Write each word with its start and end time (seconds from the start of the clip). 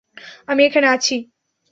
আমি 0.47 0.61
এখানে 0.65 0.87
আছি। 0.87 1.15